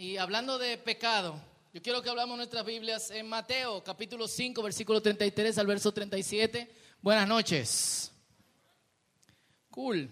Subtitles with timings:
[0.00, 1.40] Y hablando de pecado,
[1.74, 6.70] yo quiero que hablamos nuestras Biblias en Mateo, capítulo 5, versículo 33 al verso 37.
[7.02, 8.12] Buenas noches.
[9.72, 10.08] Cool.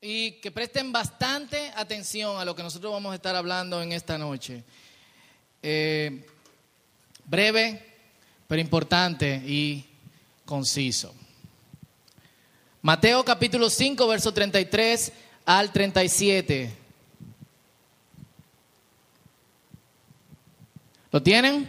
[0.00, 4.16] Y que presten bastante atención a lo que nosotros vamos a estar hablando en esta
[4.16, 4.62] noche.
[5.60, 6.24] Eh,
[7.24, 7.96] breve,
[8.46, 9.84] pero importante y
[10.44, 11.12] conciso.
[12.82, 15.12] Mateo capítulo 5, verso 33
[15.44, 16.79] al 37.
[21.12, 21.68] ¿Lo tienen?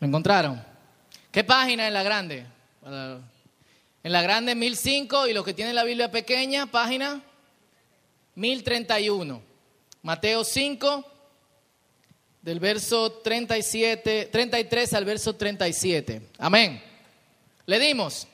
[0.00, 0.62] ¿Lo encontraron?
[1.32, 2.46] ¿Qué página en la grande?
[2.84, 7.22] En la grande 1005 y los que tienen la Biblia pequeña, página
[8.34, 9.42] 1031.
[10.02, 11.04] Mateo 5,
[12.42, 16.22] del verso 37, 33 al verso 37.
[16.38, 16.82] Amén.
[17.66, 18.26] Le dimos.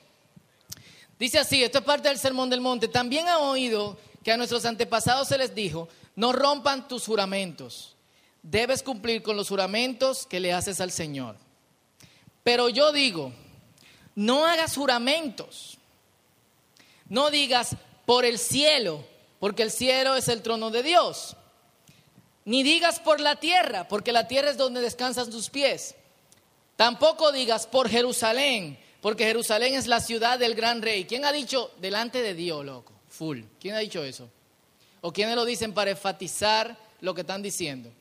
[1.17, 2.87] Dice así, esto es parte del Sermón del Monte.
[2.87, 7.95] También ha oído que a nuestros antepasados se les dijo, no rompan tus juramentos.
[8.41, 11.35] Debes cumplir con los juramentos que le haces al Señor.
[12.43, 13.33] Pero yo digo,
[14.13, 15.77] no hagas juramentos.
[17.09, 17.75] No digas
[18.05, 19.03] por el cielo,
[19.39, 21.35] porque el cielo es el trono de Dios.
[22.45, 25.95] Ni digas por la tierra, porque la tierra es donde descansan tus pies.
[26.75, 31.05] Tampoco digas por Jerusalén, porque Jerusalén es la ciudad del gran rey.
[31.05, 32.93] ¿Quién ha dicho delante de Dios, loco?
[33.09, 33.41] Full.
[33.59, 34.29] ¿Quién ha dicho eso?
[35.05, 37.91] ¿O quiénes lo dicen para enfatizar lo que están diciendo?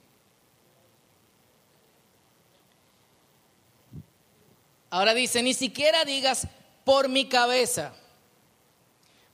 [4.88, 6.48] Ahora dice, ni siquiera digas
[6.82, 7.92] por mi cabeza,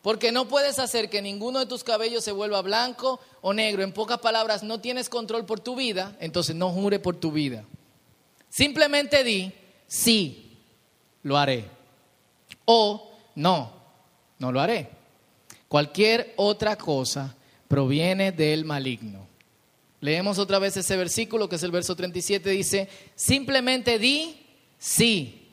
[0.03, 3.85] porque no puedes hacer que ninguno de tus cabellos se vuelva blanco o negro.
[3.85, 7.63] En pocas palabras, no tienes control por tu vida, entonces no jure por tu vida.
[8.49, 9.53] Simplemente di,
[9.87, 10.59] sí,
[11.23, 11.71] lo haré.
[12.65, 13.73] O no,
[14.41, 14.91] no lo haré.
[15.69, 17.37] Cualquier otra cosa
[17.71, 19.29] proviene del maligno.
[20.01, 24.45] Leemos otra vez ese versículo, que es el verso 37, dice, simplemente di,
[24.77, 25.53] sí,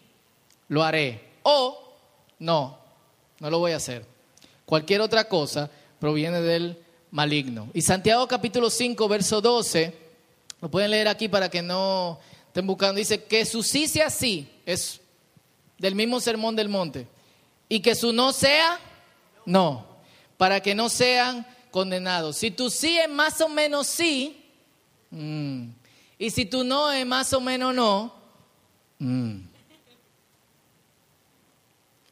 [0.67, 1.93] lo haré, o
[2.39, 2.79] no,
[3.39, 4.03] no lo voy a hacer.
[4.65, 5.69] Cualquier otra cosa
[5.99, 6.79] proviene del
[7.11, 7.69] maligno.
[7.75, 9.93] Y Santiago capítulo 5, verso 12,
[10.59, 14.49] lo pueden leer aquí para que no estén buscando, dice que su sí sea sí,
[14.65, 15.01] es
[15.77, 17.05] del mismo sermón del monte,
[17.69, 18.79] y que su no sea
[19.45, 19.85] no,
[20.35, 21.45] para que no sean
[21.77, 22.33] condenado.
[22.33, 24.43] Si tu sí es más o menos sí,
[25.11, 25.69] mm,
[26.17, 28.15] y si tu no es más o menos no,
[28.97, 29.37] mm.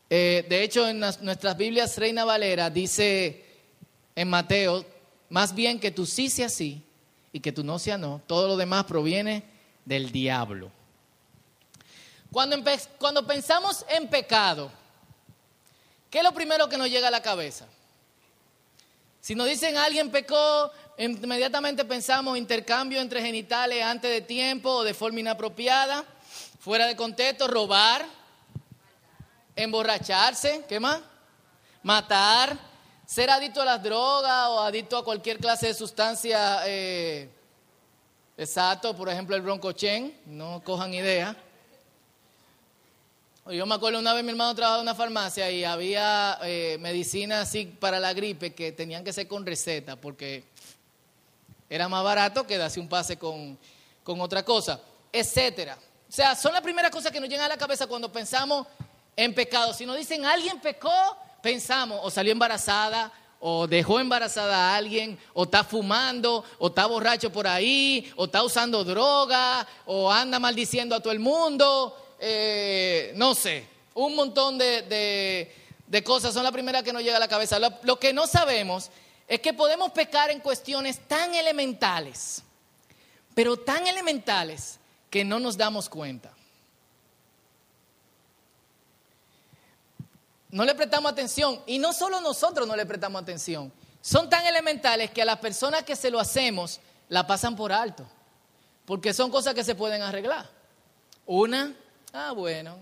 [0.07, 3.43] eh, de hecho en nuestras Biblias Reina Valera dice
[4.15, 4.85] en Mateo,
[5.29, 6.83] más bien que tu sí sea sí
[7.33, 9.45] y que tu no sea no, todo lo demás proviene
[9.83, 10.69] del diablo.
[12.31, 12.55] Cuando,
[12.99, 14.69] cuando pensamos en pecado,
[16.11, 17.65] ¿qué es lo primero que nos llega a la cabeza?
[19.25, 24.93] Si nos dicen alguien pecó, inmediatamente pensamos intercambio entre genitales antes de tiempo o de
[24.93, 26.05] forma inapropiada,
[26.59, 28.05] fuera de contexto, robar,
[29.55, 31.01] emborracharse, ¿qué más?
[31.81, 32.55] Matar,
[33.03, 36.59] ser adicto a las drogas o adicto a cualquier clase de sustancia.
[36.67, 37.27] Eh,
[38.37, 41.35] exacto, por ejemplo el broncochen, no cojan idea.
[43.51, 47.41] Yo me acuerdo una vez mi hermano trabajaba en una farmacia y había eh, medicina
[47.41, 50.45] así para la gripe que tenían que ser con receta porque
[51.69, 53.55] era más barato que darse un pase con,
[54.03, 55.77] con otra cosa, etcétera.
[56.09, 58.65] O sea, son las primeras cosas que nos llegan a la cabeza cuando pensamos
[59.15, 59.75] en pecado.
[59.75, 65.43] Si nos dicen alguien pecó, pensamos o salió embarazada, o dejó embarazada a alguien, o
[65.43, 70.99] está fumando, o está borracho por ahí, o está usando droga, o anda maldiciendo a
[70.99, 72.04] todo el mundo.
[72.19, 75.51] Eh, no sé, un montón de,
[76.03, 77.59] cosas son la primera que nos llega a la cabeza.
[77.59, 78.91] Lo, que no sabemos
[79.27, 82.43] es que podemos pecar en cuestiones tan elementales,
[83.33, 86.31] pero tan elementales que no nos damos cuenta.
[90.49, 93.73] No le prestamos atención y no solo nosotros no le prestamos atención.
[94.01, 96.79] Son tan elementales que a las personas que se lo hacemos
[97.09, 98.05] la pasan por alto,
[98.85, 100.49] porque son cosas que se pueden arreglar.
[101.25, 101.75] Una,
[102.17, 102.77] Ah, bueno.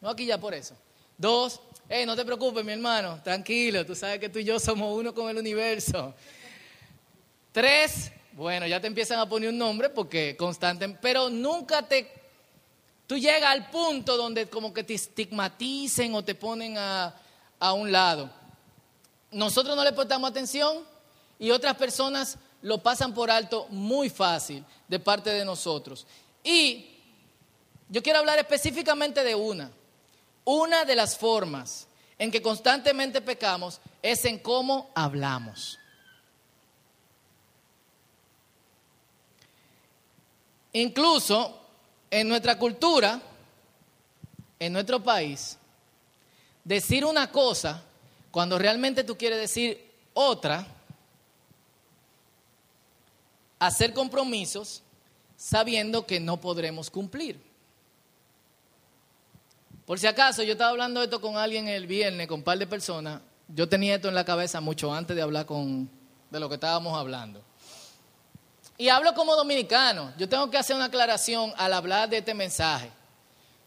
[0.00, 0.74] No aquí ya por eso.
[1.18, 1.60] Dos,
[1.90, 5.12] hey, no te preocupes, mi hermano, tranquilo, tú sabes que tú y yo somos uno
[5.12, 6.14] con el universo.
[7.52, 12.10] Tres, bueno, ya te empiezan a poner un nombre porque constante, pero nunca te...
[13.06, 17.14] Tú llegas al punto donde como que te estigmaticen o te ponen a,
[17.58, 18.30] a un lado.
[19.32, 20.78] Nosotros no le prestamos atención
[21.38, 26.06] y otras personas lo pasan por alto muy fácil de parte de nosotros.
[26.42, 26.89] Y
[27.90, 29.70] yo quiero hablar específicamente de una.
[30.44, 31.86] Una de las formas
[32.18, 35.78] en que constantemente pecamos es en cómo hablamos.
[40.72, 41.60] Incluso
[42.10, 43.20] en nuestra cultura,
[44.60, 45.58] en nuestro país,
[46.62, 47.82] decir una cosa
[48.30, 50.64] cuando realmente tú quieres decir otra,
[53.58, 54.82] hacer compromisos
[55.36, 57.49] sabiendo que no podremos cumplir.
[59.90, 62.68] Por si acaso, yo estaba hablando esto con alguien el viernes, con un par de
[62.68, 63.20] personas.
[63.48, 65.90] Yo tenía esto en la cabeza mucho antes de hablar con,
[66.30, 67.42] de lo que estábamos hablando.
[68.78, 70.12] Y hablo como dominicano.
[70.16, 72.88] Yo tengo que hacer una aclaración al hablar de este mensaje.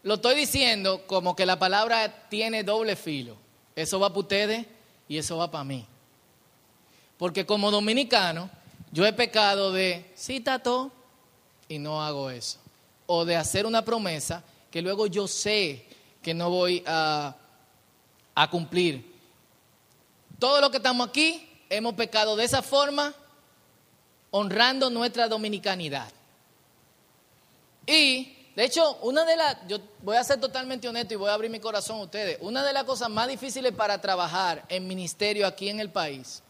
[0.02, 3.36] Lo estoy diciendo como que la palabra tiene doble filo.
[3.76, 4.66] Eso va para ustedes
[5.06, 5.86] y eso va para mí.
[7.18, 8.48] Porque como dominicano,
[8.92, 10.90] yo he pecado de, sí, tato,
[11.68, 12.60] y no hago eso.
[13.04, 15.84] O de hacer una promesa que luego yo sé
[16.24, 17.36] que no voy a,
[18.34, 19.14] a cumplir.
[20.40, 23.14] Todo lo que estamos aquí hemos pecado de esa forma
[24.30, 26.08] honrando nuestra dominicanidad.
[27.86, 31.34] Y, de hecho, una de las, yo voy a ser totalmente honesto y voy a
[31.34, 35.46] abrir mi corazón a ustedes, una de las cosas más difíciles para trabajar en ministerio
[35.46, 36.42] aquí en el país,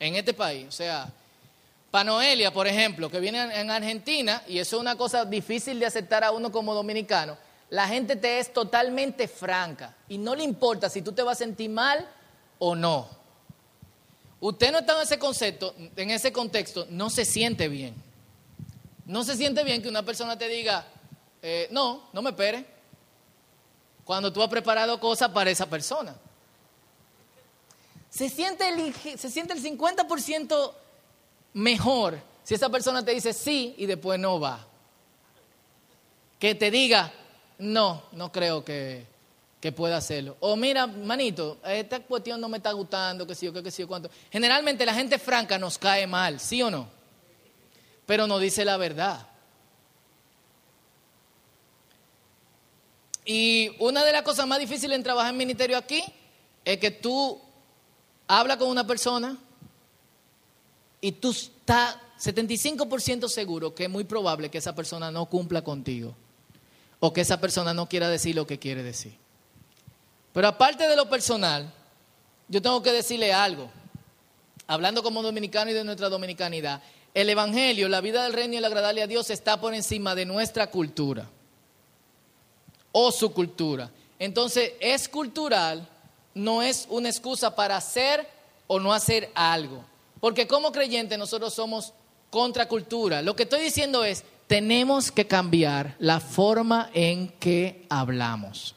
[0.00, 1.12] en este país, o sea,
[1.90, 6.22] Panoelia, por ejemplo, que viene en Argentina, y eso es una cosa difícil de aceptar
[6.22, 7.36] a uno como dominicano,
[7.70, 11.44] la gente te es totalmente franca y no le importa si tú te vas a
[11.44, 12.06] sentir mal
[12.58, 13.08] o no.
[14.40, 17.94] Usted no está en ese concepto, en ese contexto, no se siente bien.
[19.06, 20.84] No se siente bien que una persona te diga,
[21.42, 22.66] eh, no, no me espere,
[24.04, 26.16] cuando tú has preparado cosas para esa persona.
[28.08, 30.72] Se siente el, se siente el 50%
[31.52, 34.66] mejor si esa persona te dice sí y después no va.
[36.40, 37.12] Que te diga,
[37.60, 39.06] no, no creo que,
[39.60, 40.36] que pueda hacerlo.
[40.40, 43.88] O mira, manito, esta cuestión no me está gustando, que sí o que, sí o
[43.88, 44.10] cuánto.
[44.32, 46.88] Generalmente la gente franca nos cae mal, ¿sí o no?
[48.06, 49.26] Pero no dice la verdad.
[53.24, 56.02] Y una de las cosas más difíciles en trabajar en ministerio aquí
[56.64, 57.38] es que tú
[58.26, 59.36] hablas con una persona
[61.02, 66.14] y tú estás 75% seguro que es muy probable que esa persona no cumpla contigo
[67.00, 69.16] o que esa persona no quiera decir lo que quiere decir.
[70.32, 71.72] Pero aparte de lo personal,
[72.48, 73.70] yo tengo que decirle algo.
[74.66, 76.82] Hablando como dominicano y de nuestra dominicanidad,
[77.14, 80.26] el Evangelio, la vida del reino y el agradarle a Dios está por encima de
[80.26, 81.28] nuestra cultura
[82.92, 83.90] o su cultura.
[84.18, 85.88] Entonces, es cultural,
[86.34, 88.28] no es una excusa para hacer
[88.66, 89.84] o no hacer algo.
[90.20, 91.92] Porque como creyentes nosotros somos
[92.30, 93.22] contracultura.
[93.22, 98.74] Lo que estoy diciendo es, tenemos que cambiar la forma en que hablamos.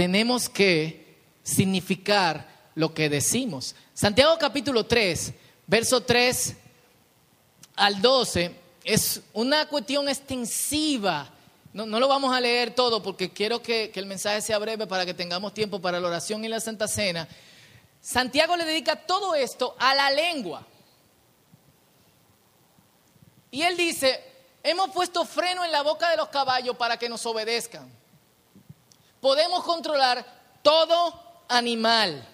[0.00, 3.74] tenemos que significar lo que decimos.
[3.92, 5.34] Santiago capítulo 3,
[5.66, 6.56] verso 3
[7.76, 11.28] al 12, es una cuestión extensiva.
[11.74, 15.12] No, lo vamos a leer todo porque quiero que, el mensaje sea breve para que
[15.12, 17.28] tengamos tiempo para la oración y la Santa Cena.
[18.00, 20.66] Santiago le dedica todo esto a la lengua.
[23.50, 24.22] Y él dice,
[24.62, 28.00] hemos puesto freno en la boca de los caballos para que nos obedezcan
[29.20, 30.24] podemos controlar
[30.62, 32.26] todo animal.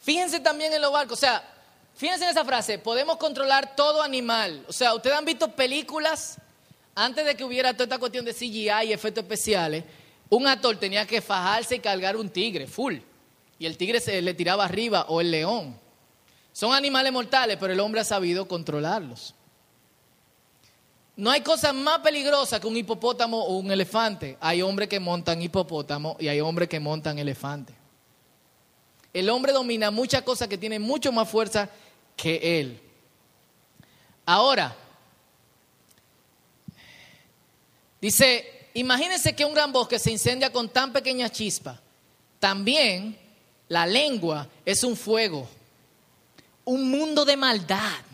[0.00, 1.42] Fíjense también en los barcos, o sea,
[1.94, 4.64] fíjense en esa frase, podemos controlar todo animal.
[4.68, 6.38] O sea, ustedes han visto películas,
[6.94, 9.84] antes de que hubiera toda esta cuestión de CGI y efectos especiales,
[10.28, 12.98] un actor tenía que fajarse y cargar un tigre, full.
[13.58, 15.78] Y el tigre se le tiraba arriba o el león.
[16.56, 19.34] Son animales mortales, pero el hombre ha sabido controlarlos.
[21.14, 24.38] No hay cosa más peligrosa que un hipopótamo o un elefante.
[24.40, 27.74] Hay hombres que montan hipopótamo y hay hombres que montan elefante.
[29.12, 31.68] El hombre domina muchas cosas que tienen mucho más fuerza
[32.16, 32.80] que él.
[34.24, 34.74] Ahora,
[38.00, 41.78] dice, imagínense que un gran bosque se incendia con tan pequeña chispa.
[42.40, 43.14] También
[43.68, 45.46] la lengua es un fuego,
[46.66, 48.04] un mundo de maldad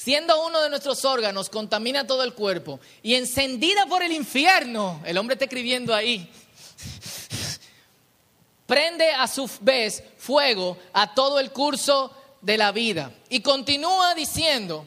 [0.00, 5.18] siendo uno de nuestros órganos, contamina todo el cuerpo y encendida por el infierno, el
[5.18, 6.26] hombre está escribiendo ahí,
[8.66, 13.12] prende a su vez fuego a todo el curso de la vida.
[13.28, 14.86] Y continúa diciendo,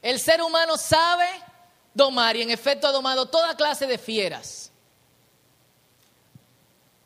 [0.00, 1.26] el ser humano sabe
[1.92, 4.71] domar y en efecto ha domado toda clase de fieras.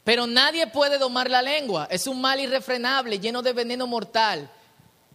[0.07, 4.49] Pero nadie puede domar la lengua, es un mal irrefrenable, lleno de veneno mortal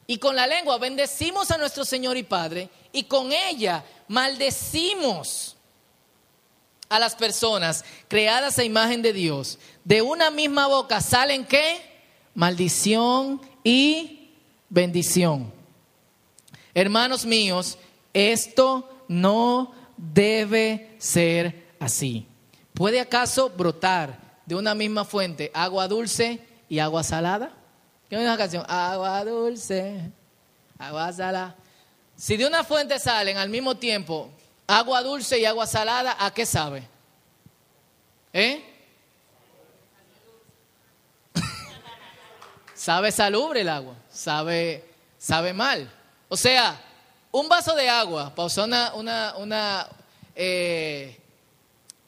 [0.06, 5.56] y con la lengua bendecimos a nuestro Señor y Padre y con ella maldecimos
[6.90, 11.78] a las personas creadas a imagen de Dios, de una misma boca salen qué?
[12.36, 14.32] Maldición y
[14.68, 15.54] bendición.
[16.74, 17.78] Hermanos míos,
[18.14, 22.28] esto no debe ser así.
[22.74, 27.54] ¿Puede acaso brotar de una misma fuente agua dulce y agua salada?
[28.10, 28.66] ¿Qué es una canción?
[28.68, 30.12] Agua dulce,
[30.78, 31.56] agua salada.
[32.18, 34.30] Si de una fuente salen al mismo tiempo
[34.68, 36.86] agua dulce y agua salada, ¿a qué sabe?
[38.34, 38.62] ¿Eh?
[42.76, 44.84] sabe salubre el agua, sabe,
[45.18, 45.90] sabe mal.
[46.28, 46.78] O sea,
[47.32, 49.88] un vaso de agua, para usar una, una,
[50.36, 51.18] eh,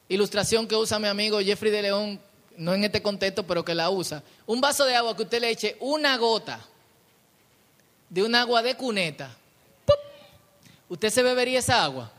[0.09, 3.89] ilustración que usa mi amigo Jeffrey de León, no en este contexto, pero que la
[3.89, 4.23] usa.
[4.45, 6.59] Un vaso de agua que usted le eche una gota
[8.09, 9.35] de un agua de cuneta.
[10.89, 12.11] ¿Usted se bebería esa agua?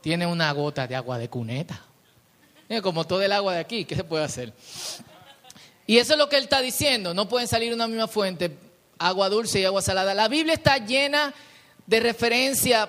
[0.00, 1.82] Tiene una gota de agua de cuneta.
[2.82, 4.52] Como todo el agua de aquí, ¿qué se puede hacer?
[5.86, 7.12] Y eso es lo que él está diciendo.
[7.12, 8.56] No pueden salir una misma fuente,
[8.98, 10.14] agua dulce y agua salada.
[10.14, 11.34] La Biblia está llena
[11.86, 12.88] de referencia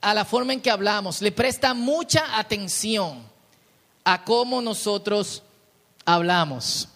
[0.00, 1.22] a la forma en que hablamos.
[1.22, 3.22] Le presta mucha atención
[4.04, 5.42] a cómo nosotros
[6.04, 6.88] hablamos.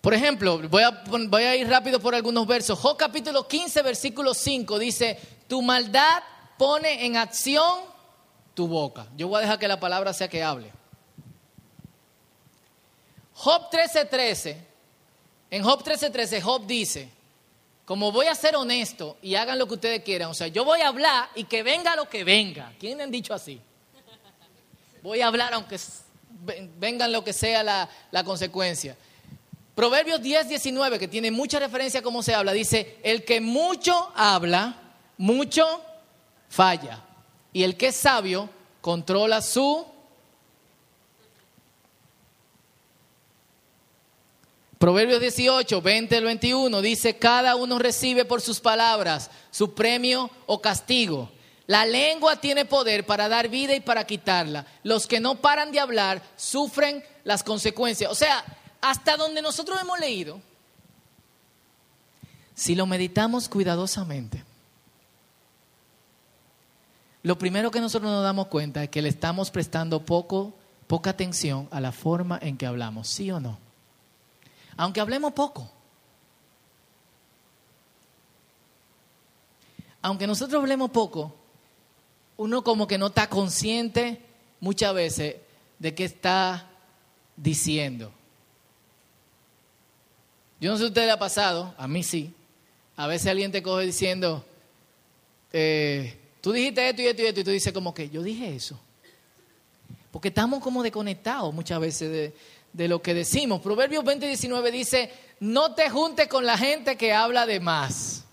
[0.00, 2.78] Por ejemplo, voy a, ir rápido por algunos versos.
[2.78, 6.22] Job capítulo 15, versículo 5 dice, tu maldad
[6.56, 7.80] pone en acción
[8.54, 9.06] tu boca.
[9.16, 10.72] Yo voy a dejar que la palabra sea que hable.
[13.34, 14.56] Job 13:13,
[15.50, 17.08] en Job 13:13, Job dice,
[17.84, 20.80] como voy a ser honesto y hagan lo que ustedes quieran, o sea, yo voy
[20.80, 22.72] a hablar y que venga lo que venga.
[22.80, 23.60] ¿Quién han dicho así?
[25.02, 25.78] Voy a hablar aunque
[26.78, 28.96] vengan lo que sea la, la consecuencia.
[29.74, 34.10] Proverbios 10, 19, que tiene mucha referencia a cómo se habla, dice, el que mucho
[34.16, 34.74] habla,
[35.16, 35.80] mucho
[36.48, 37.04] falla.
[37.52, 39.86] Y el que es sabio controla su...
[44.78, 50.60] Proverbios 18, 20 al 21 dice, cada uno recibe por sus palabras su premio o
[50.60, 51.30] castigo.
[51.68, 54.64] La lengua tiene poder para dar vida y para quitarla.
[54.84, 58.10] Los que no paran de hablar sufren las consecuencias.
[58.10, 58.42] O sea,
[58.80, 60.40] hasta donde nosotros hemos leído,
[62.54, 64.42] si lo meditamos cuidadosamente,
[67.22, 70.54] lo primero que nosotros nos damos cuenta es que le estamos prestando poco,
[70.86, 73.58] poca atención a la forma en que hablamos, ¿sí o no?
[74.78, 75.70] Aunque hablemos poco.
[80.00, 81.34] Aunque nosotros hablemos poco,
[82.38, 84.22] uno como que no está consciente
[84.60, 85.36] muchas veces
[85.78, 86.70] de qué está
[87.36, 88.10] diciendo.
[90.60, 92.32] Yo no sé si usted le ha pasado, a mí sí.
[92.96, 94.44] A veces alguien te coge diciendo,
[95.52, 98.54] eh, Tú dijiste esto y esto y esto y tú dices como que yo dije
[98.54, 98.78] eso.
[100.10, 102.32] Porque estamos como desconectados muchas veces
[102.72, 103.60] de, lo que decimos.
[103.60, 108.24] Proverbios 20 19 dice, no te juntes con la gente que habla de más.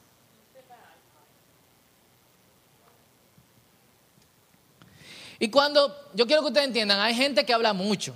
[5.46, 8.16] Y cuando, yo quiero que ustedes entiendan, hay gente que habla mucho.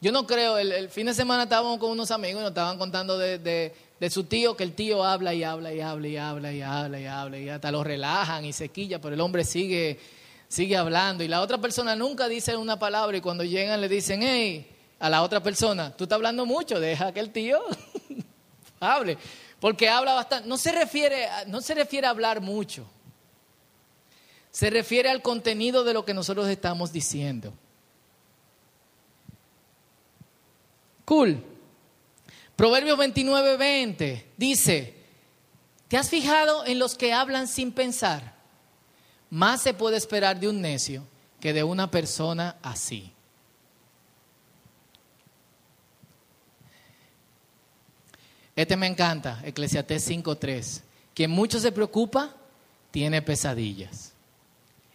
[0.00, 3.18] Yo no creo, el, fin de semana estábamos con unos amigos y nos estaban contando
[3.18, 3.74] de,
[4.10, 7.06] su tío, que el tío habla y habla y habla y habla y habla y
[7.06, 9.98] habla y hasta lo relajan y se quilla, pero el hombre sigue,
[10.46, 14.22] sigue hablando y la otra persona nunca dice una palabra y cuando llegan le dicen,
[14.22, 17.60] hey, a la otra persona, tú estás hablando mucho, deja que el tío
[18.78, 19.18] hable,
[19.58, 22.86] porque habla bastante, no se refiere, no se refiere a hablar mucho,
[24.50, 27.52] se refiere al contenido de lo que nosotros estamos diciendo.
[31.04, 31.42] Cool.
[32.56, 34.94] Proverbios 29, 20 dice,
[35.88, 38.34] ¿te has fijado en los que hablan sin pensar?
[39.30, 41.04] Más se puede esperar de un necio
[41.40, 43.12] que de una persona así.
[48.54, 50.82] Este me encanta, Eclesiastés 5.3.
[51.14, 52.36] Quien mucho se preocupa,
[52.90, 54.09] tiene pesadillas.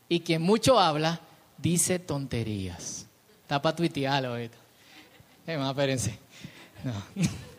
[0.07, 1.19] Y quien mucho habla,
[1.57, 3.07] dice tonterías.
[3.41, 4.57] Está para tuitearlo esto.
[5.47, 6.17] Eh, más, espérense.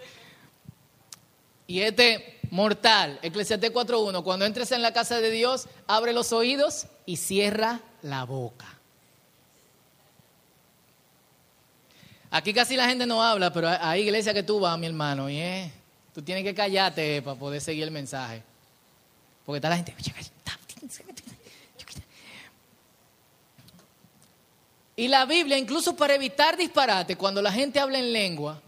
[1.69, 6.87] Y este mortal, Eclesiastés 4.1, cuando entres en la casa de Dios, abre los oídos
[7.07, 8.67] y cierra la boca.
[12.31, 15.27] Aquí casi la gente no habla, pero hay iglesia que tú vas, mi hermano,
[16.15, 18.43] tú tienes que callarte para poder seguir el mensaje.
[19.45, 19.95] Porque está la gente...
[24.99, 28.63] Y la Biblia, incluso para evitar disparate, cuando la gente habla en lengua,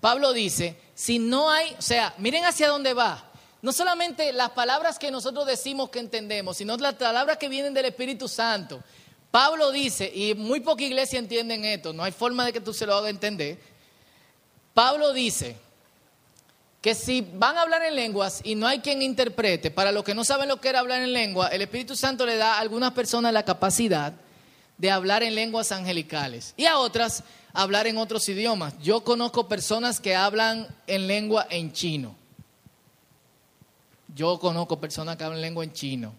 [0.00, 3.30] Pablo dice, si no hay, o sea, miren hacia dónde va.
[3.60, 7.86] no solamente las palabras que nosotros decimos que entendemos, sino las palabras que vienen del
[7.86, 8.82] Espíritu Santo.
[9.30, 12.86] Pablo dice, y muy poca iglesia entienden esto, no hay forma de que tú se
[12.86, 13.58] lo hagas entender.
[14.72, 15.56] Pablo dice
[16.80, 20.14] que si van a hablar en lenguas y no hay quien interprete, para los que
[20.14, 22.92] no saben lo que era hablar en lengua, el Espíritu Santo le da a algunas
[22.92, 24.14] personas la capacidad
[24.78, 28.74] de hablar en lenguas angelicales y a otras hablar en otros idiomas.
[28.82, 32.14] Yo conozco personas que hablan en lengua en chino.
[34.14, 36.12] Yo conozco personas que hablan lengua en chino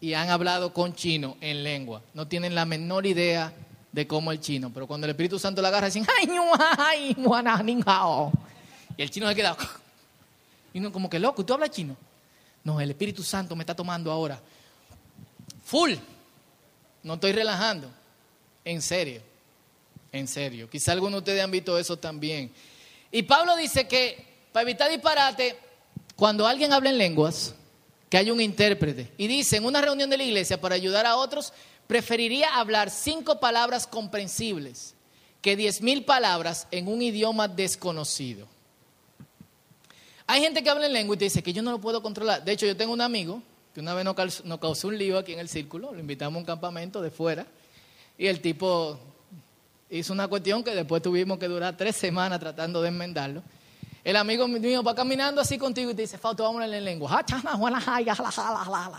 [0.00, 2.02] y han hablado con chino en lengua.
[2.12, 3.52] No tienen la menor idea
[3.92, 6.26] de cómo el chino, pero cuando el Espíritu Santo la agarra, dicen, ¡ay,
[8.96, 9.56] Y el chino se queda,
[10.72, 11.96] y uno como que loco, ¿tú hablas chino?
[12.64, 14.40] No, el Espíritu Santo me está tomando ahora.
[15.64, 15.92] Full.
[17.04, 17.88] No estoy relajando.
[18.64, 19.20] En serio.
[20.10, 20.68] En serio.
[20.68, 22.50] Quizá algunos de ustedes han visto eso también.
[23.12, 25.56] Y Pablo dice que para evitar disparate,
[26.16, 27.54] cuando alguien habla en lenguas,
[28.08, 29.12] que haya un intérprete.
[29.18, 31.52] Y dice, en una reunión de la iglesia, para ayudar a otros,
[31.86, 34.94] preferiría hablar cinco palabras comprensibles
[35.42, 38.46] que diez mil palabras en un idioma desconocido.
[40.26, 42.42] Hay gente que habla en lengua y te dice que yo no lo puedo controlar.
[42.44, 43.42] De hecho, yo tengo un amigo
[43.74, 44.04] que una vez
[44.44, 47.44] nos causó un lío aquí en el círculo, lo invitamos a un campamento de fuera
[48.16, 48.98] y el tipo
[49.90, 53.42] hizo una cuestión que después tuvimos que durar tres semanas tratando de enmendarlo.
[54.04, 57.24] El amigo mío va caminando así contigo y te dice, Fausto, vamos en lengua.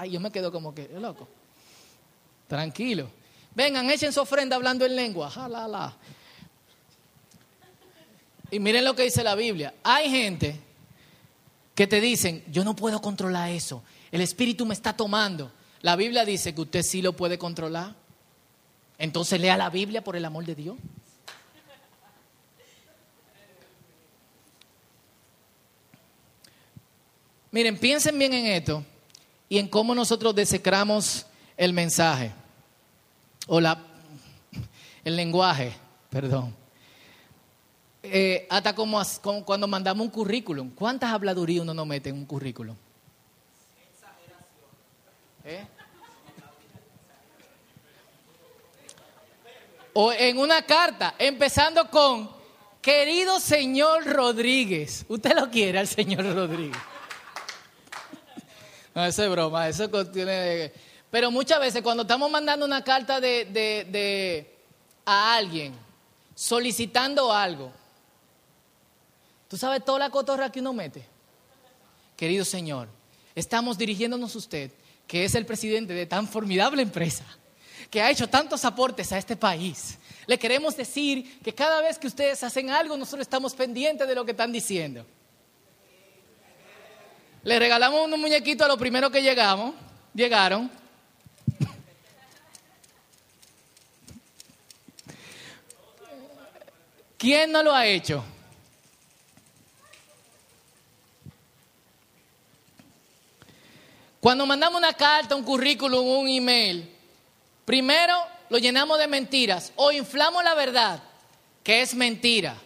[0.05, 1.27] Y yo me quedo como que, loco,
[2.47, 3.07] tranquilo.
[3.53, 5.31] Vengan, echen su ofrenda hablando en lengua.
[8.51, 9.75] Y miren lo que dice la Biblia.
[9.83, 10.59] Hay gente
[11.75, 13.83] que te dicen, yo no puedo controlar eso,
[14.15, 15.51] el Espíritu me está tomando.
[15.81, 17.93] La Biblia dice que usted sí lo puede controlar.
[18.97, 20.77] Entonces lea la Biblia por el amor de Dios.
[27.51, 28.85] Miren, piensen bien en esto
[29.49, 31.25] y en cómo nosotros desecramos
[31.57, 32.31] el mensaje
[33.47, 33.83] o la,
[35.03, 35.73] el lenguaje,
[36.09, 36.55] perdón.
[38.01, 39.01] Eh, hasta como,
[39.43, 40.69] cuando mandamos un currículum.
[40.69, 42.77] ¿Cuántas habladurías uno no mete en un currículum?
[45.45, 45.65] ¿Eh?
[49.93, 52.29] O en una carta, empezando con,
[52.81, 55.05] querido señor Rodríguez.
[55.07, 56.77] ¿Usted lo quiere al señor Rodríguez?
[58.93, 60.73] No, eso es broma, eso contiene...
[61.09, 64.53] Pero muchas veces cuando estamos mandando una carta de, de
[65.05, 65.73] a alguien
[66.33, 67.71] solicitando algo,
[69.47, 71.05] ¿Tú sabes toda la cotorra que uno mete?
[72.17, 72.87] Querido Señor,
[73.35, 74.71] estamos dirigiéndonos a usted,
[75.07, 77.25] que es el presidente de tan formidable empresa,
[77.89, 79.97] que ha hecho tantos aportes a este país.
[80.27, 84.25] Le queremos decir que cada vez que ustedes hacen algo, nosotros estamos pendientes de lo
[84.25, 85.05] que están diciendo.
[87.43, 89.75] Le regalamos unos muñequitos a los primeros que llegamos,
[90.13, 90.71] llegaron.
[97.17, 98.23] ¿Quién no lo ha hecho?
[104.25, 106.91] Cuando mandamos una carta, un currículum, un email,
[107.63, 108.17] primero
[108.49, 110.99] lo llenamos de mentiras o inflamos la verdad,
[111.61, 112.57] que es mentira.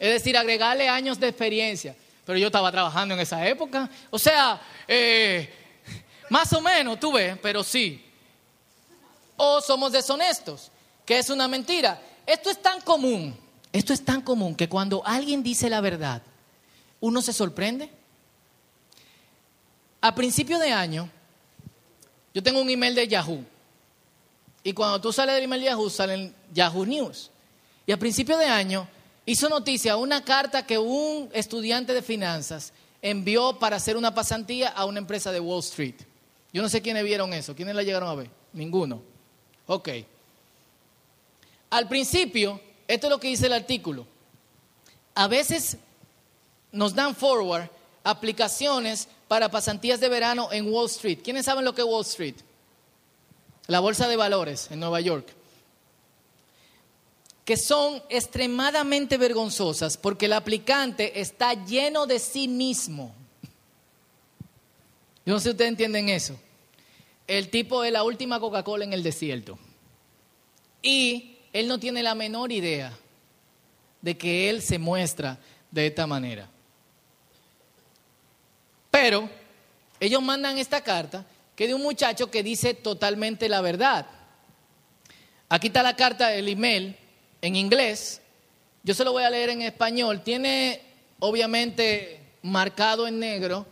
[0.00, 1.94] Es decir, agregarle años de experiencia.
[2.26, 3.88] Pero yo estaba trabajando en esa época.
[4.10, 5.48] O sea, eh,
[6.28, 8.04] más o menos, tú ves, pero sí.
[9.36, 10.72] O somos deshonestos,
[11.06, 12.02] que es una mentira.
[12.26, 13.38] Esto es tan común,
[13.72, 16.20] esto es tan común que cuando alguien dice la verdad,
[16.98, 17.90] uno se sorprende.
[20.04, 21.08] A principio de año,
[22.34, 23.42] yo tengo un email de Yahoo.
[24.62, 27.30] Y cuando tú sales del email de Yahoo, salen Yahoo News.
[27.86, 28.86] Y a principio de año
[29.24, 34.84] hizo noticia una carta que un estudiante de finanzas envió para hacer una pasantía a
[34.84, 35.94] una empresa de Wall Street.
[36.52, 37.56] Yo no sé quiénes vieron eso.
[37.56, 38.28] ¿Quiénes la llegaron a ver?
[38.52, 39.00] Ninguno.
[39.66, 39.88] Ok.
[41.70, 44.06] Al principio, esto es lo que dice el artículo.
[45.14, 45.78] A veces
[46.72, 47.70] nos dan forward
[48.04, 51.18] aplicaciones para pasantías de verano en Wall Street.
[51.24, 52.36] ¿Quiénes saben lo que es Wall Street?
[53.66, 55.26] La bolsa de valores en Nueva York.
[57.44, 63.14] Que son extremadamente vergonzosas porque el aplicante está lleno de sí mismo.
[65.26, 66.38] Yo no sé si ustedes entienden eso.
[67.26, 69.58] El tipo es la última Coca-Cola en el desierto.
[70.82, 72.94] Y él no tiene la menor idea
[74.02, 75.38] de que él se muestra
[75.70, 76.50] de esta manera.
[78.94, 79.28] Pero
[79.98, 81.26] ellos mandan esta carta
[81.56, 84.06] que de un muchacho que dice totalmente la verdad.
[85.48, 86.96] Aquí está la carta, el email
[87.42, 88.20] en inglés.
[88.84, 90.22] Yo se lo voy a leer en español.
[90.22, 90.80] Tiene
[91.18, 93.66] obviamente marcado en negro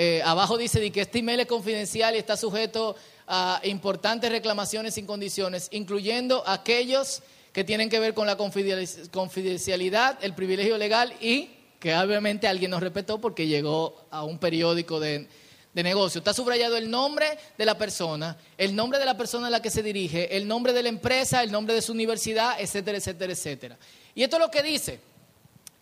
[0.00, 2.94] eh, abajo dice que este email es confidencial y está sujeto
[3.26, 7.20] a importantes reclamaciones sin condiciones, incluyendo aquellos
[7.52, 12.80] que tienen que ver con la confidencialidad, el privilegio legal y que obviamente alguien nos
[12.80, 15.28] respetó porque llegó a un periódico de,
[15.72, 16.18] de negocio.
[16.18, 19.70] Está subrayado el nombre de la persona, el nombre de la persona a la que
[19.70, 23.78] se dirige, el nombre de la empresa, el nombre de su universidad, etcétera, etcétera, etcétera.
[24.14, 24.98] Y esto es lo que dice,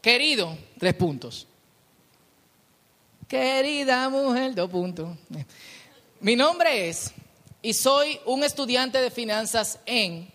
[0.03, 1.47] querido, tres puntos.
[3.27, 5.17] Querida mujer, dos puntos.
[6.21, 7.13] Mi nombre es,
[7.63, 10.31] y soy un estudiante de finanzas en,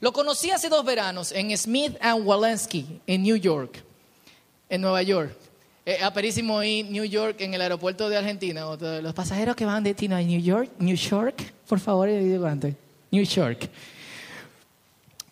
[0.00, 3.84] lo conocí hace dos veranos en Smith and Walensky, en New York,
[4.70, 5.36] en Nueva York.
[5.84, 8.64] Eh, aperísimo en New York, en el aeropuerto de Argentina.
[9.02, 13.68] Los pasajeros que van de destino a New York, New York, por favor, New York.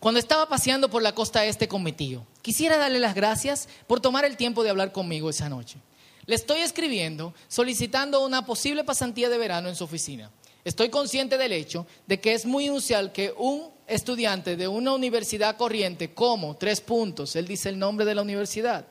[0.01, 4.01] Cuando estaba paseando por la costa este con mi tío, quisiera darle las gracias por
[4.01, 5.79] tomar el tiempo de hablar conmigo esa noche.
[6.27, 10.31] Le estoy escribiendo solicitando una posible pasantía de verano en su oficina.
[10.65, 15.57] Estoy consciente del hecho de que es muy inusual que un estudiante de una universidad
[15.57, 18.87] corriente como tres puntos, él dice el nombre de la universidad,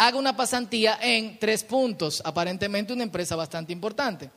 [0.00, 4.30] haga una pasantía en tres puntos, aparentemente una empresa bastante importante.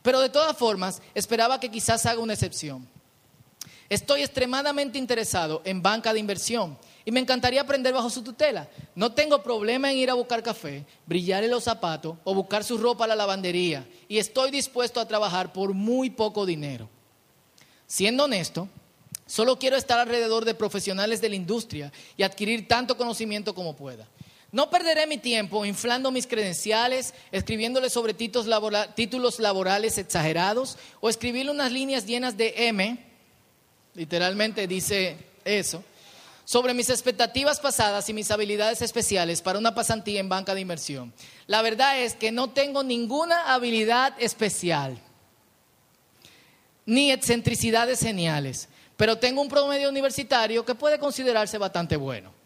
[0.00, 2.88] Pero de todas formas, esperaba que quizás haga una excepción.
[3.88, 8.68] Estoy extremadamente interesado en banca de inversión y me encantaría aprender bajo su tutela.
[8.94, 13.04] No tengo problema en ir a buscar café, brillarle los zapatos o buscar su ropa
[13.04, 16.88] a la lavandería y estoy dispuesto a trabajar por muy poco dinero.
[17.88, 18.68] Siendo honesto,
[19.26, 24.06] solo quiero estar alrededor de profesionales de la industria y adquirir tanto conocimiento como pueda.
[24.50, 31.70] No perderé mi tiempo inflando mis credenciales, escribiéndole sobre títulos laborales exagerados o escribirle unas
[31.70, 32.98] líneas llenas de M,
[33.94, 35.84] literalmente dice eso,
[36.46, 41.12] sobre mis expectativas pasadas y mis habilidades especiales para una pasantía en banca de inversión.
[41.46, 44.98] La verdad es que no tengo ninguna habilidad especial,
[46.86, 52.37] ni excentricidades geniales, pero tengo un promedio universitario que puede considerarse bastante bueno.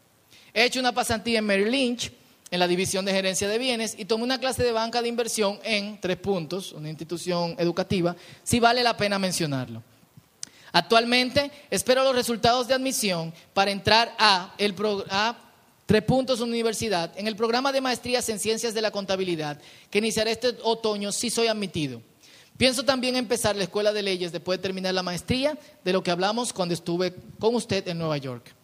[0.55, 2.13] He hecho una pasantía en Merrill Lynch,
[2.51, 5.59] en la división de gerencia de bienes, y tomé una clase de banca de inversión
[5.65, 9.83] en tres puntos, una institución educativa, si vale la pena mencionarlo.
[10.73, 14.75] Actualmente espero los resultados de admisión para entrar a, el
[15.11, 15.37] a
[15.85, 19.61] Tres Puntos Universidad en el programa de maestrías en ciencias de la contabilidad
[19.91, 22.01] que iniciará este otoño si soy admitido.
[22.57, 26.11] Pienso también empezar la escuela de leyes después de terminar la maestría, de lo que
[26.11, 28.55] hablamos cuando estuve con usted en Nueva York.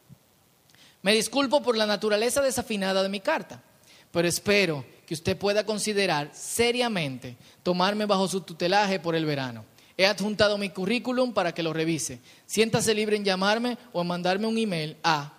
[1.03, 3.63] Me disculpo por la naturaleza desafinada de mi carta,
[4.11, 9.65] pero espero que usted pueda considerar seriamente tomarme bajo su tutelaje por el verano.
[9.97, 12.21] He adjuntado mi currículum para que lo revise.
[12.47, 15.33] Siéntase libre en llamarme o en mandarme un email a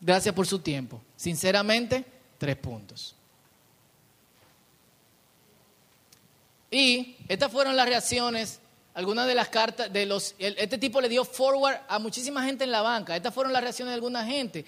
[0.00, 1.00] gracias por su tiempo.
[1.16, 2.04] Sinceramente,
[2.38, 3.16] tres puntos.
[6.70, 8.60] Y estas fueron las reacciones,
[8.94, 10.34] algunas de las cartas de los...
[10.38, 13.16] Este tipo le dio forward a muchísima gente en la banca.
[13.16, 14.64] Estas fueron las reacciones de alguna gente.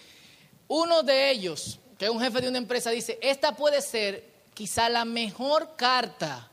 [0.68, 4.88] Uno de ellos, que es un jefe de una empresa, dice, esta puede ser quizá
[4.88, 6.50] la mejor carta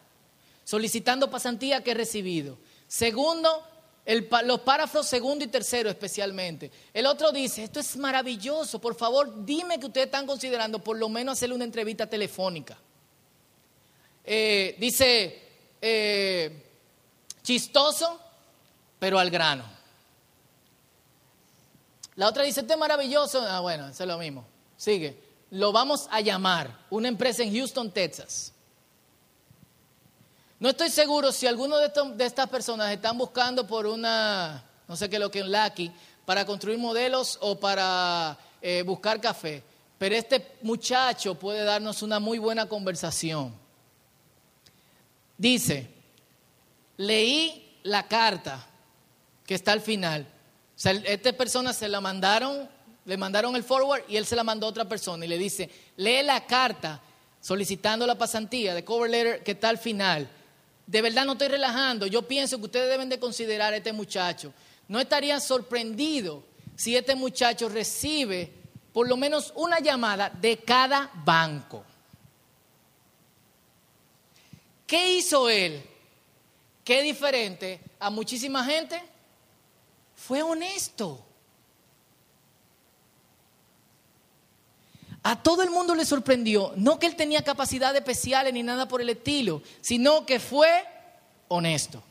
[0.63, 2.58] solicitando pasantía que he recibido.
[2.88, 3.63] Segundo,
[4.45, 6.71] los párrafos segundo y tercero especialmente.
[6.93, 11.10] El otro dice, esto es maravilloso, por favor dime que ustedes están considerando por lo
[11.10, 12.77] menos hacerle una entrevista telefónica.
[14.23, 15.41] Eh, dice,
[15.82, 16.68] eh,
[17.49, 18.19] chistoso,
[18.99, 19.63] pero al grano.
[22.15, 23.41] La otra dice, esto es maravilloso.
[23.41, 24.45] Ah, bueno, eso es lo mismo.
[24.77, 25.19] Sigue.
[25.49, 28.53] Lo vamos a llamar una empresa en Houston, Texas.
[30.59, 31.91] No estoy seguro si alguno de,
[32.23, 35.91] estas personas están buscando por una, no sé qué lo que es Lucky,
[36.25, 39.63] para construir modelos o para eh, buscar café.
[39.97, 43.55] Pero este muchacho puede darnos una muy buena conversación.
[45.35, 45.98] Dice,
[46.99, 48.65] leí la carta
[49.45, 50.27] que está al final.
[50.75, 52.69] O sea, esta persona se la mandaron,
[53.03, 55.69] le mandaron el forward y él se la mandó a otra persona y le dice,
[55.97, 57.01] lee la carta
[57.41, 60.29] solicitando la pasantía de cover letter que está al final
[60.89, 62.07] de verdad no estoy relajando.
[62.07, 64.51] Yo pienso que ustedes deben de considerar a este muchacho.
[64.88, 66.43] No estarían sorprendidos
[66.75, 68.51] si este muchacho recibe
[68.91, 71.85] por lo menos una llamada de cada banco.
[74.88, 75.83] ¿Qué hizo él?
[76.83, 79.01] ¿Qué diferente a muchísima gente?
[80.15, 81.25] Fue honesto.
[85.21, 89.01] A todo el mundo le sorprendió, no que él tenía capacidades especiales ni nada por
[89.01, 90.85] el estilo, sino que fue
[91.49, 92.01] honesto.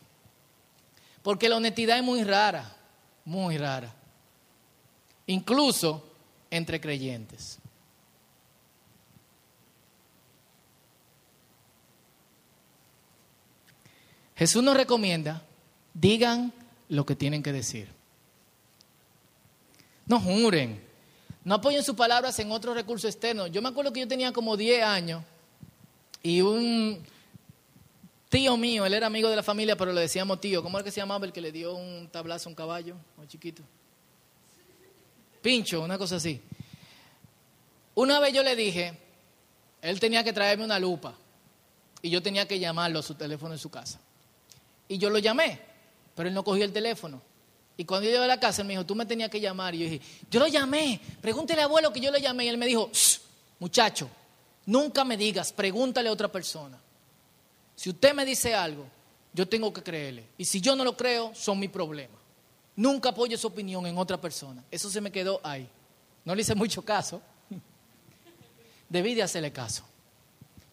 [1.22, 2.76] Porque la honestidad es muy rara,
[3.24, 3.94] muy rara.
[5.26, 6.04] Incluso
[6.50, 7.58] entre creyentes.
[14.38, 15.42] Jesús nos recomienda,
[15.94, 16.52] digan
[16.88, 17.88] lo que tienen que decir.
[20.06, 20.80] No juren,
[21.42, 23.50] no apoyen sus palabras en otros recursos externos.
[23.50, 25.24] Yo me acuerdo que yo tenía como 10 años
[26.22, 27.02] y un
[28.28, 30.62] tío mío, él era amigo de la familia, pero le decíamos tío.
[30.62, 32.94] ¿Cómo era que se llamaba el que le dio un tablazo a un caballo?
[33.20, 33.64] O chiquito.
[35.42, 36.40] Pincho, una cosa así.
[37.96, 38.96] Una vez yo le dije,
[39.82, 41.14] él tenía que traerme una lupa
[42.02, 43.98] y yo tenía que llamarlo a su teléfono en su casa.
[44.88, 45.60] Y yo lo llamé,
[46.14, 47.20] pero él no cogió el teléfono.
[47.76, 49.74] Y cuando yo llegué a la casa, él me dijo, tú me tenías que llamar.
[49.74, 52.46] Y yo dije, yo lo llamé, pregúntele al abuelo que yo lo llamé.
[52.46, 52.90] Y él me dijo,
[53.60, 54.10] muchacho,
[54.66, 56.80] nunca me digas, pregúntale a otra persona.
[57.76, 58.86] Si usted me dice algo,
[59.32, 60.26] yo tengo que creerle.
[60.36, 62.18] Y si yo no lo creo, son mi problema.
[62.74, 64.64] Nunca apoyo su opinión en otra persona.
[64.70, 65.68] Eso se me quedó ahí.
[66.24, 67.22] No le hice mucho caso
[68.88, 69.84] debí de hacerle caso.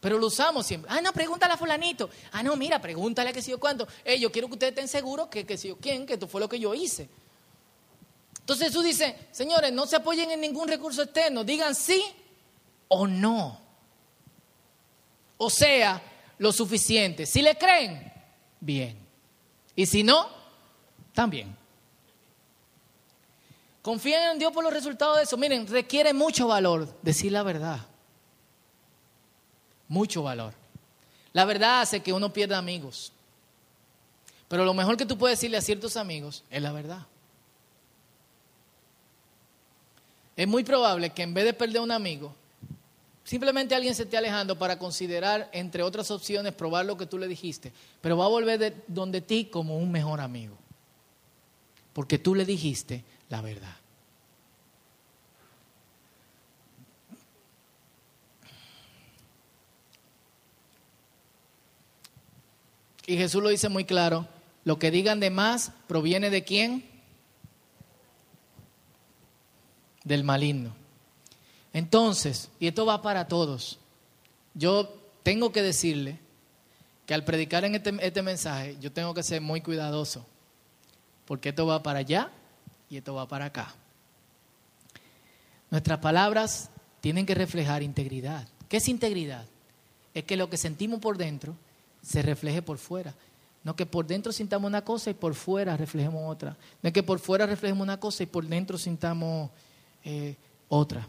[0.06, 0.91] Pero lo usamos siempre.
[0.94, 2.12] Ah, no, pregúntale a fulanito.
[2.32, 3.88] Ah, no, mira, pregúntale a que si yo cuánto.
[4.04, 6.39] Eh, yo quiero que ustedes estén seguros que, que si yo quién, que esto fue
[6.39, 7.10] lo que yo hice.
[8.41, 12.06] Entonces Jesús dice, señores, no se apoyen en ningún recurso externo, digan sí
[12.88, 13.60] o no.
[15.38, 16.00] O sea,
[16.38, 17.26] lo suficiente.
[17.26, 18.13] Si le creen,
[18.60, 19.00] bien.
[19.76, 20.30] Y si no,
[21.13, 21.58] también.
[23.82, 25.36] Confíen en Dios por los resultados de eso.
[25.36, 27.88] Miren, requiere mucho valor decir la verdad
[29.88, 30.54] mucho valor.
[31.34, 33.12] La verdad hace que uno pierda amigos.
[34.48, 37.06] Pero lo mejor que tú puedes decirle a ciertos amigos es la verdad.
[40.36, 42.34] Es muy probable que en vez de perder un amigo,
[43.24, 47.28] simplemente alguien se esté alejando para considerar, entre otras opciones, probar lo que tú le
[47.28, 47.71] dijiste,
[48.02, 50.58] pero va a volver de donde ti como un mejor amigo.
[51.93, 53.76] Porque tú le dijiste la verdad.
[63.08, 64.28] Y Jesús lo dice muy claro,
[64.63, 66.84] lo que digan de más proviene de quién?
[70.04, 70.76] Del maligno.
[71.72, 73.80] Entonces, y esto va para todos,
[74.54, 76.20] yo tengo que decirle
[77.06, 80.26] que al predicar en este, este, mensaje yo tengo que ser muy cuidadoso,
[81.26, 82.32] porque esto va para allá
[82.89, 83.76] y esto va para acá.
[85.70, 86.70] Nuestras palabras
[87.02, 88.48] tienen que reflejar integridad.
[88.70, 89.46] ¿Qué es integridad?
[90.13, 91.56] Es que lo que sentimos por dentro
[92.06, 93.13] se refleje por fuera.
[93.63, 96.56] No que por dentro sintamos una cosa y por fuera reflejemos otra.
[96.84, 99.50] No que por fuera reflejemos una cosa y por dentro sintamos
[100.04, 100.36] eh,
[100.70, 101.08] otra.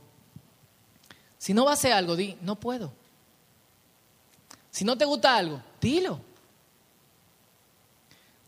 [1.37, 2.93] Si no va a hacer algo, di, no puedo.
[4.71, 6.19] Si no te gusta algo, dilo.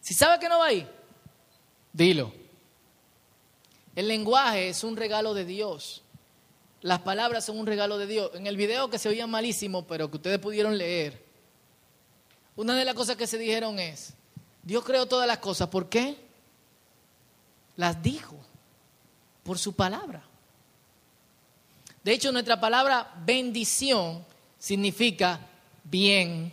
[0.00, 0.88] Si sabes que no va a ir,
[1.92, 2.32] dilo.
[3.94, 6.02] El lenguaje es un regalo de Dios.
[6.80, 8.30] Las palabras son un regalo de Dios.
[8.34, 11.27] En el video que se oía malísimo, pero que ustedes pudieron leer,
[12.58, 14.14] una de las cosas que se dijeron es,
[14.64, 16.16] Dios creó todas las cosas, ¿por qué?
[17.76, 18.34] Las dijo,
[19.44, 20.24] por su palabra.
[22.02, 24.24] De hecho, nuestra palabra bendición
[24.58, 25.38] significa
[25.84, 26.52] bien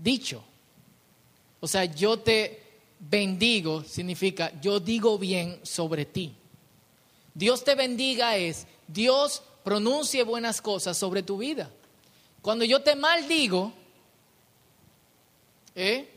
[0.00, 0.44] dicho.
[1.58, 2.62] O sea, yo te
[3.10, 6.32] bendigo significa yo digo bien sobre ti.
[7.34, 11.70] Dios te bendiga es Dios pronuncie buenas cosas sobre tu vida.
[12.40, 13.72] Cuando yo te maldigo,
[15.74, 16.08] ¿Eh?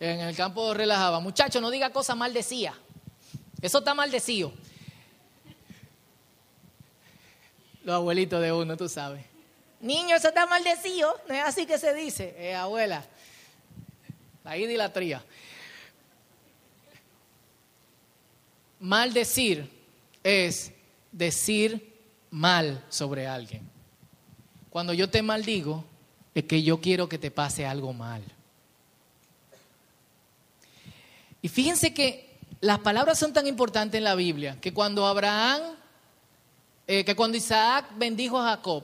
[0.00, 1.20] En el campo relajaba.
[1.20, 2.74] Muchacho, no diga cosas maldecía.
[3.60, 4.52] Eso está maldecido.
[7.84, 9.24] Los abuelitos de uno, tú sabes.
[9.80, 11.14] Niño, eso está maldecido.
[11.28, 12.34] No es así que se dice.
[12.38, 13.04] Eh, abuela.
[14.44, 15.24] La idolatría.
[18.80, 19.68] Maldecir
[20.22, 20.72] es
[21.10, 21.96] decir
[22.30, 23.68] mal sobre alguien.
[24.70, 25.84] Cuando yo te maldigo,
[26.34, 28.22] es que yo quiero que te pase algo mal.
[31.42, 35.60] Y fíjense que las palabras son tan importantes en la Biblia que cuando Abraham,
[36.86, 38.82] eh, que cuando Isaac bendijo a Jacob,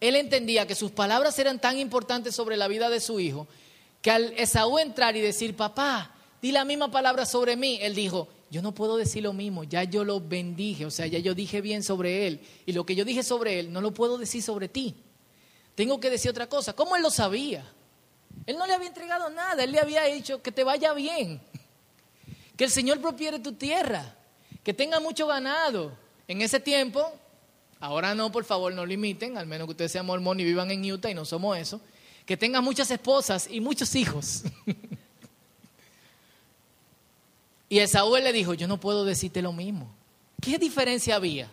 [0.00, 3.46] él entendía que sus palabras eran tan importantes sobre la vida de su hijo
[4.02, 8.28] que al Esaú entrar y decir, papá, di la misma palabra sobre mí, él dijo,
[8.50, 11.62] yo no puedo decir lo mismo, ya yo lo bendije, o sea, ya yo dije
[11.62, 14.68] bien sobre él, y lo que yo dije sobre él no lo puedo decir sobre
[14.68, 14.94] ti.
[15.74, 16.74] Tengo que decir otra cosa.
[16.74, 17.64] ¿Cómo él lo sabía?
[18.46, 21.40] Él no le había entregado nada, él le había dicho que te vaya bien,
[22.56, 24.14] que el Señor propiere tu tierra,
[24.62, 25.96] que tenga mucho ganado.
[26.28, 27.12] En ese tiempo,
[27.80, 30.90] ahora no, por favor, no limiten, al menos que ustedes sean mormón y vivan en
[30.90, 31.80] Utah y no somos eso,
[32.26, 34.44] que tenga muchas esposas y muchos hijos.
[37.68, 39.88] y Esaú le dijo, yo no puedo decirte lo mismo.
[40.40, 41.50] ¿Qué diferencia había?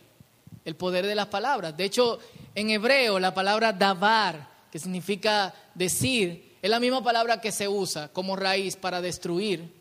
[0.63, 1.75] El poder de las palabras.
[1.75, 2.19] De hecho,
[2.55, 8.09] en hebreo la palabra davar, que significa decir, es la misma palabra que se usa
[8.09, 9.73] como raíz para destruir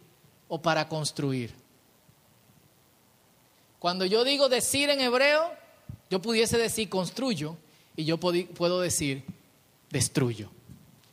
[0.48, 1.54] o para construir.
[3.78, 5.50] Cuando yo digo decir en hebreo,
[6.10, 7.56] yo pudiese decir construyo
[7.96, 9.24] y yo puedo decir
[9.90, 10.50] destruyo.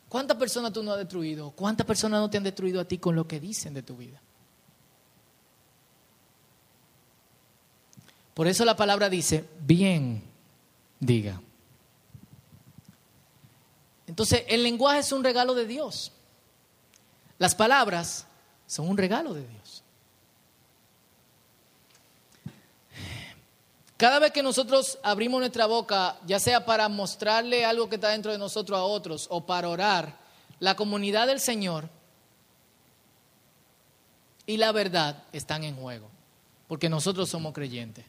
[0.10, 1.51] ¿Cuántas personas tú no has destruido?
[1.51, 4.21] ¿Cuántas personas no te han destruido a ti con lo que dicen de tu vida?
[8.34, 10.21] Por eso la palabra dice, bien
[10.99, 11.41] diga.
[14.08, 16.12] Entonces, el lenguaje es un regalo de Dios.
[17.38, 18.26] Las palabras
[18.65, 19.84] son un regalo de Dios.
[23.98, 28.32] Cada vez que nosotros abrimos nuestra boca, ya sea para mostrarle algo que está dentro
[28.32, 30.15] de nosotros a otros o para orar,
[30.60, 31.89] la comunidad del Señor
[34.46, 36.10] y la verdad están en juego,
[36.67, 38.06] porque nosotros somos creyentes.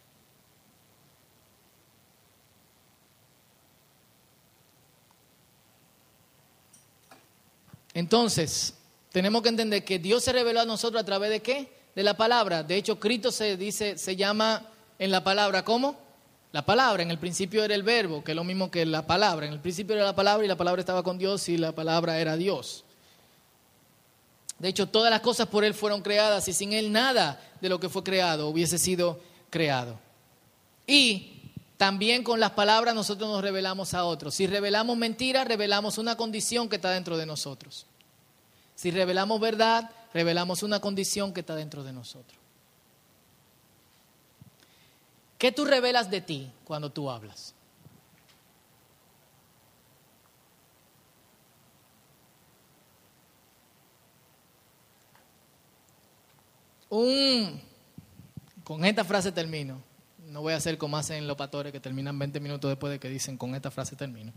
[7.99, 8.75] Entonces,
[9.11, 11.73] tenemos que entender que Dios se reveló a nosotros a través de qué?
[11.97, 12.63] De la palabra.
[12.63, 14.65] De hecho, Cristo se dice, se llama
[15.01, 15.97] en la palabra, ¿cómo?
[16.53, 19.47] La palabra, en el principio era el verbo, que es lo mismo que la palabra.
[19.47, 22.21] En el principio era la palabra y la palabra estaba con Dios y la palabra
[22.21, 22.85] era Dios.
[24.61, 27.81] De hecho, todas las cosas por Él fueron creadas y sin Él nada de lo
[27.81, 29.19] que fue creado hubiese sido
[29.51, 29.99] creado.
[30.87, 31.38] Y
[31.79, 34.35] también con las palabras nosotros nos revelamos a otros.
[34.35, 37.87] Si revelamos mentiras, revelamos una condición que está dentro de nosotros.
[38.75, 42.37] Si revelamos verdad, revelamos una condición que está dentro de nosotros.
[45.39, 47.55] ¿Qué tú revelas de ti cuando tú hablas?
[56.91, 57.63] Un,
[58.65, 59.88] con esta frase termino.
[60.29, 63.09] No voy a hacer como hacen los patores que terminan 20 minutos después de que
[63.09, 64.33] dicen con esta frase termino.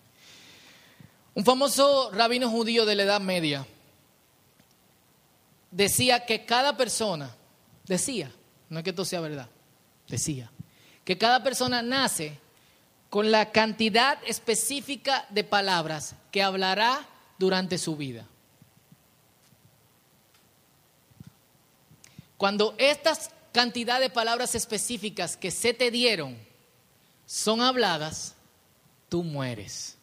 [1.34, 3.65] Un famoso rabino judío de la Edad Media
[5.69, 7.36] decía que cada persona,
[7.86, 8.32] decía,
[8.69, 9.49] no es que esto sea verdad,
[10.08, 10.49] decía,
[11.04, 12.39] que cada persona nace
[13.10, 17.06] con la cantidad específica de palabras que hablará
[17.38, 18.25] durante su vida.
[22.38, 26.38] Cuando estas cantidad de palabras específicas que se te dieron
[27.26, 28.36] son habladas,
[29.10, 29.98] tú mueres.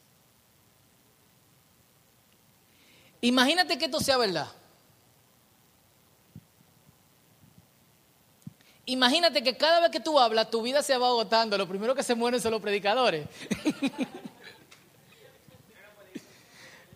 [3.21, 4.47] Imagínate que esto sea verdad.
[8.87, 11.59] Imagínate que cada vez que tú hablas, tu vida se va agotando.
[11.59, 13.27] Lo primero que se mueren son los predicadores.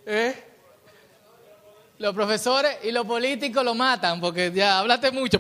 [0.07, 0.45] ¿Eh?
[1.99, 5.39] Los profesores y los políticos lo matan porque ya hablaste mucho.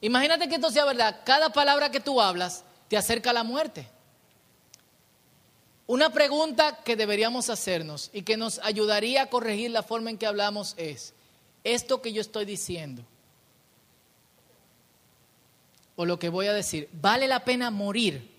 [0.00, 1.20] Imagínate que esto sea verdad.
[1.24, 3.88] Cada palabra que tú hablas te acerca a la muerte.
[5.86, 10.26] Una pregunta que deberíamos hacernos y que nos ayudaría a corregir la forma en que
[10.26, 11.14] hablamos es,
[11.64, 13.02] ¿esto que yo estoy diciendo
[15.96, 18.30] o lo que voy a decir, vale la pena morir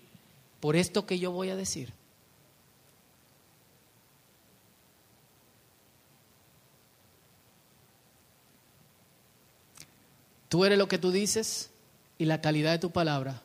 [0.60, 1.92] por esto que yo voy a decir?
[10.50, 11.70] Tú eres lo que tú dices
[12.18, 13.40] y la calidad de tu palabra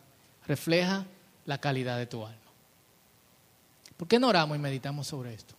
[0.48, 1.06] refleja
[1.46, 2.41] la calidad de tu alma.
[3.96, 5.54] ¿Por qué no oramos y meditamos sobre esto?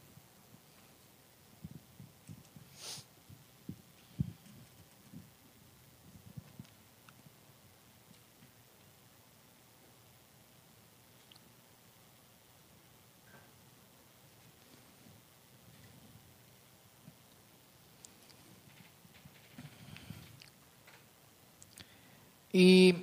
[22.58, 22.94] Y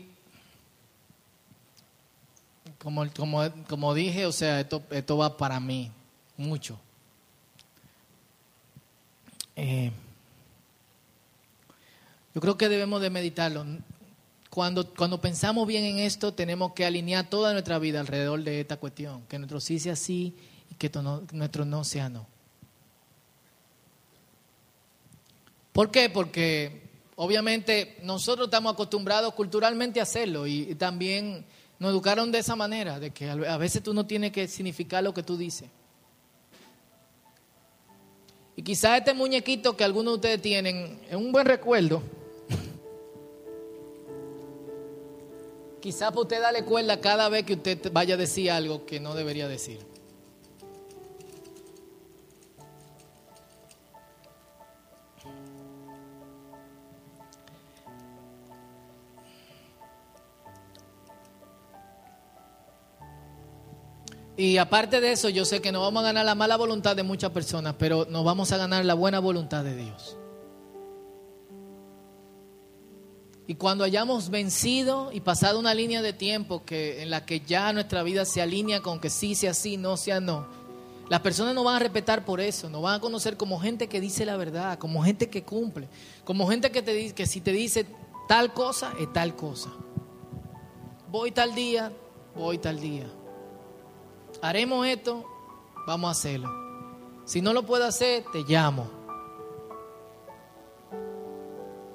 [2.80, 3.06] como,
[3.70, 5.92] como, dije, o sea, esto, esto va para mí
[6.38, 6.80] mucho.
[9.56, 9.92] Eh,
[12.34, 13.64] yo creo que debemos de meditarlo.
[14.50, 18.78] Cuando, cuando pensamos bien en esto, tenemos que alinear toda nuestra vida alrededor de esta
[18.78, 19.22] cuestión.
[19.28, 20.36] Que nuestro sí sea sí
[20.72, 20.90] y que
[21.32, 22.26] nuestro no sea no.
[25.74, 26.10] ¿Por qué?
[26.10, 26.83] Porque
[27.16, 31.46] obviamente nosotros estamos acostumbrados culturalmente a hacerlo y, también
[31.80, 35.14] nos educaron de esa manera, de que a veces tú no tienes que significar lo
[35.14, 35.70] que tú dices.
[38.56, 42.04] Y quizás este muñequito que algunos de ustedes tienen es un buen recuerdo.
[45.82, 49.16] quizás para usted darle cuerda cada vez que usted vaya a decir algo que no
[49.16, 49.93] debería decir.
[64.36, 67.04] Y aparte de eso, yo sé que no vamos a ganar la mala voluntad de
[67.04, 70.18] muchas personas, pero nos vamos a ganar la buena voluntad de Dios.
[73.46, 77.74] Y cuando hayamos vencido y pasado una línea de tiempo que, en la que ya
[77.74, 80.48] nuestra vida se alinea con que sí sea sí, no sea no,
[81.10, 84.00] las personas nos van a respetar por eso, nos van a conocer como gente que
[84.00, 85.90] dice la verdad, como gente que cumple,
[86.24, 87.86] como gente que, te, que si te dice
[88.28, 89.70] tal cosa, es tal cosa.
[91.10, 91.92] Voy tal día,
[92.36, 93.06] voy tal día.
[94.44, 95.24] Haremos esto,
[95.88, 96.50] vamos a hacerlo.
[97.24, 98.90] Si no lo puedo hacer, te llamo.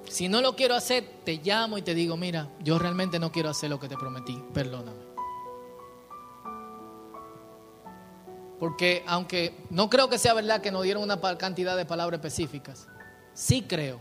[0.08, 3.50] Si no lo quiero hacer, te llamo y te digo, mira, yo realmente no quiero
[3.50, 4.98] hacer lo que te prometí, perdóname.
[8.58, 12.88] Porque aunque no creo que sea verdad que nos dieron una cantidad de palabras específicas,
[13.34, 14.00] sí creo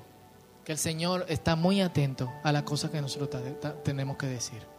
[0.64, 3.44] que el Señor está muy atento a las cosas que nosotros
[3.84, 4.77] tenemos que decir.